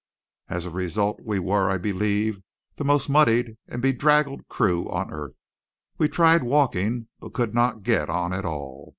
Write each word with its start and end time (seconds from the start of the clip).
As 0.49 0.65
a 0.65 0.71
result 0.71 1.19
we 1.21 1.37
were, 1.37 1.69
I 1.69 1.77
believe, 1.77 2.41
the 2.77 2.83
most 2.83 3.07
muddied 3.07 3.57
and 3.67 3.83
bedraggled 3.83 4.47
crew 4.47 4.89
on 4.89 5.13
earth. 5.13 5.37
We 5.99 6.09
tried 6.09 6.41
walking, 6.41 7.07
but 7.19 7.33
could 7.35 7.53
not 7.53 7.83
get 7.83 8.09
on 8.09 8.33
at 8.33 8.43
all. 8.43 8.89